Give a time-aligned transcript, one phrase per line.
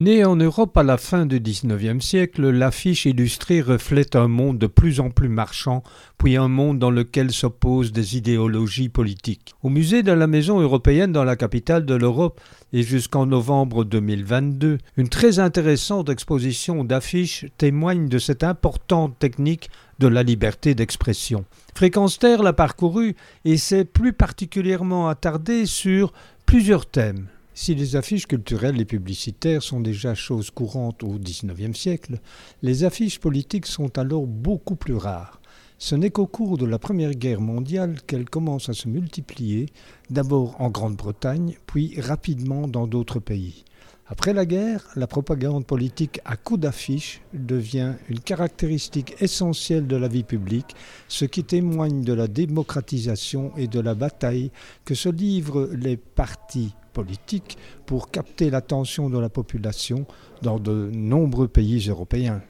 [0.00, 4.66] Née en Europe à la fin du XIXe siècle, l'affiche illustrée reflète un monde de
[4.66, 5.84] plus en plus marchand,
[6.18, 9.54] puis un monde dans lequel s'opposent des idéologies politiques.
[9.62, 12.40] Au musée de la Maison européenne dans la capitale de l'Europe
[12.72, 19.70] et jusqu'en novembre 2022, une très intéressante exposition d'affiches témoigne de cette importante technique
[20.00, 21.44] de la liberté d'expression.
[21.76, 23.14] Fréquence l'a parcouru
[23.44, 26.12] et s'est plus particulièrement attardé sur
[26.46, 27.28] plusieurs thèmes.
[27.56, 32.18] Si les affiches culturelles et publicitaires sont déjà chose courante au XIXe siècle,
[32.62, 35.40] les affiches politiques sont alors beaucoup plus rares.
[35.78, 39.66] Ce n'est qu'au cours de la Première Guerre mondiale qu'elles commencent à se multiplier,
[40.10, 43.64] d'abord en Grande-Bretagne, puis rapidement dans d'autres pays.
[44.06, 50.08] Après la guerre, la propagande politique à coups d'affiches devient une caractéristique essentielle de la
[50.08, 50.76] vie publique,
[51.08, 54.50] ce qui témoigne de la démocratisation et de la bataille
[54.84, 57.56] que se livrent les partis politique
[57.86, 60.04] pour capter l'attention de la population
[60.42, 62.42] dans de nombreux pays européens.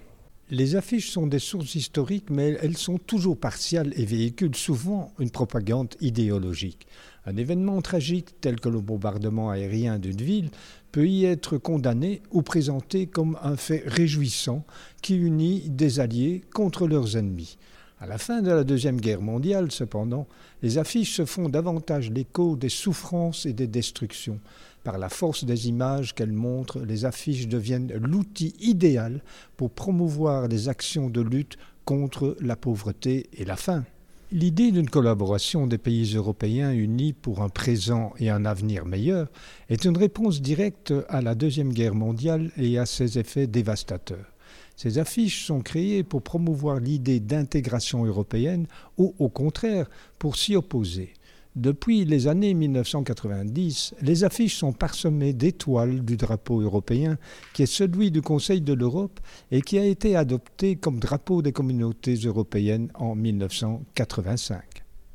[0.50, 5.30] Les affiches sont des sources historiques, mais elles sont toujours partiales et véhiculent souvent une
[5.30, 6.86] propagande idéologique.
[7.24, 10.50] Un événement tragique tel que le bombardement aérien d'une ville
[10.92, 14.66] peut y être condamné ou présenté comme un fait réjouissant
[15.00, 17.56] qui unit des alliés contre leurs ennemis.
[18.04, 20.26] À la fin de la Deuxième Guerre mondiale, cependant,
[20.62, 24.40] les affiches se font davantage l'écho des souffrances et des destructions.
[24.82, 29.22] Par la force des images qu'elles montrent, les affiches deviennent l'outil idéal
[29.56, 33.84] pour promouvoir des actions de lutte contre la pauvreté et la faim.
[34.32, 39.28] L'idée d'une collaboration des pays européens unis pour un présent et un avenir meilleur
[39.70, 44.33] est une réponse directe à la Deuxième Guerre mondiale et à ses effets dévastateurs.
[44.76, 48.66] Ces affiches sont créées pour promouvoir l'idée d'intégration européenne
[48.98, 51.12] ou au contraire pour s'y opposer.
[51.56, 57.16] Depuis les années 1990, les affiches sont parsemées d'étoiles du drapeau européen,
[57.52, 59.20] qui est celui du Conseil de l'Europe
[59.52, 64.73] et qui a été adopté comme drapeau des communautés européennes en 1985.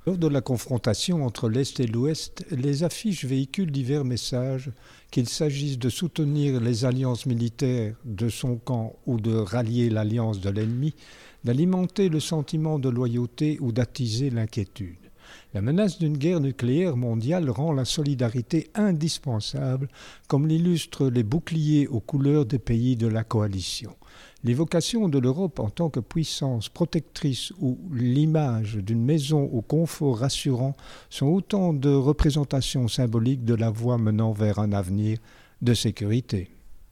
[0.10, 4.72] Lors de la confrontation entre l'Est et l'Ouest, les affiches véhiculent divers messages,
[5.12, 10.50] qu'il s'agisse de soutenir les alliances militaires de son camp ou de rallier l'alliance de
[10.50, 10.96] l'ennemi,
[11.44, 15.09] d'alimenter le sentiment de loyauté ou d'attiser l'inquiétude.
[15.54, 19.90] La menace d'une guerre nucléaire mondiale rend la solidarité indispensable,
[20.28, 23.96] comme l'illustrent les boucliers aux couleurs des pays de la coalition.
[24.44, 30.76] L'évocation de l'Europe en tant que puissance protectrice ou l'image d'une maison au confort rassurant
[31.10, 35.18] sont autant de représentations symboliques de la voie menant vers un avenir
[35.62, 36.52] de sécurité.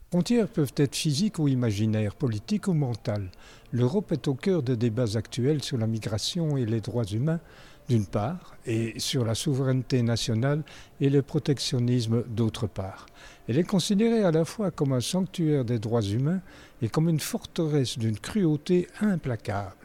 [0.09, 3.29] Frontières peuvent être physiques ou imaginaires, politiques ou mentales.
[3.73, 7.41] L'Europe est au cœur des débats actuels sur la migration et les droits humains,
[7.89, 10.63] d'une part, et sur la souveraineté nationale
[10.99, 13.05] et le protectionnisme d'autre part.
[13.47, 16.41] Elle est considérée à la fois comme un sanctuaire des droits humains
[16.81, 19.75] et comme une forteresse d'une cruauté implacable.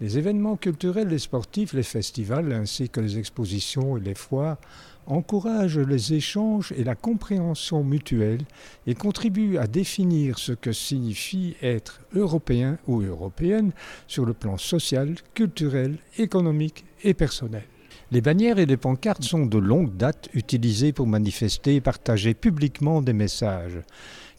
[0.00, 4.58] Les événements culturels et sportifs, les festivals ainsi que les expositions et les foires
[5.06, 8.42] encouragent les échanges et la compréhension mutuelle
[8.86, 13.72] et contribuent à définir ce que signifie être européen ou européenne
[14.06, 17.64] sur le plan social, culturel, économique et personnel.
[18.12, 23.02] Les bannières et les pancartes sont de longue date utilisées pour manifester et partager publiquement
[23.02, 23.80] des messages.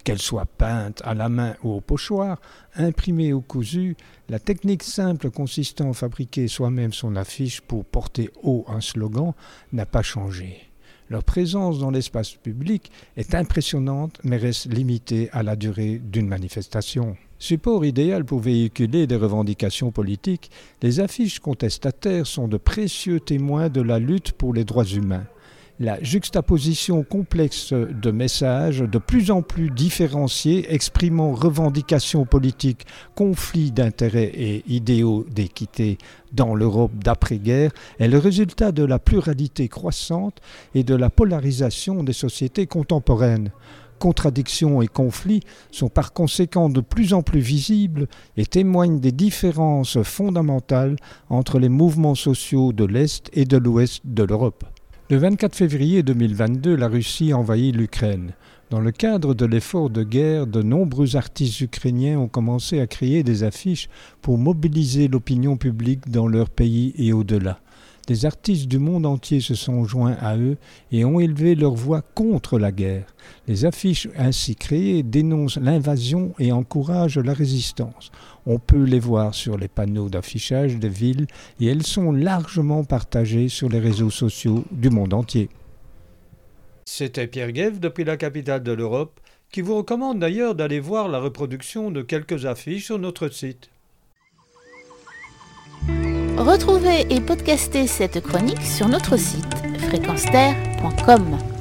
[0.03, 2.39] Qu'elles soient peintes à la main ou au pochoir,
[2.75, 3.97] imprimées ou cousues,
[4.29, 9.33] la technique simple consistant à fabriquer soi-même son affiche pour porter haut un slogan
[9.73, 10.67] n'a pas changé.
[11.09, 17.15] Leur présence dans l'espace public est impressionnante mais reste limitée à la durée d'une manifestation.
[17.39, 20.49] Support idéal pour véhiculer des revendications politiques,
[20.81, 25.25] les affiches contestataires sont de précieux témoins de la lutte pour les droits humains.
[25.79, 34.31] La juxtaposition complexe de messages de plus en plus différenciés exprimant revendications politiques, conflits d'intérêts
[34.33, 35.99] et idéaux d'équité
[36.33, 37.69] dans l'Europe d'après-guerre
[37.99, 40.41] est le résultat de la pluralité croissante
[40.73, 43.51] et de la polarisation des sociétés contemporaines
[43.99, 45.41] contradictions et conflits
[45.71, 50.97] sont par conséquent de plus en plus visibles et témoignent des différences fondamentales
[51.29, 54.65] entre les mouvements sociaux de l'Est et de l'Ouest de l'Europe.
[55.09, 58.33] Le 24 février 2022, la Russie envahit l'Ukraine.
[58.69, 63.23] Dans le cadre de l'effort de guerre, de nombreux artistes ukrainiens ont commencé à créer
[63.23, 63.87] des affiches
[64.21, 67.61] pour mobiliser l'opinion publique dans leur pays et au-delà.
[68.07, 70.55] Des artistes du monde entier se sont joints à eux
[70.93, 73.05] et ont élevé leur voix contre la guerre.
[73.47, 78.11] Les affiches ainsi créées dénoncent l'invasion et encouragent la résistance.
[78.45, 81.27] On peut les voir sur les panneaux d'affichage des villes
[81.59, 85.49] et elles sont largement partagées sur les réseaux sociaux du monde entier.
[86.85, 89.19] C'était Pierre Guev depuis la capitale de l'Europe,
[89.51, 93.69] qui vous recommande d'ailleurs d'aller voir la reproduction de quelques affiches sur notre site.
[96.37, 99.43] Retrouvez et podcastez cette chronique sur notre site
[99.89, 101.56] fréquenceterre.com.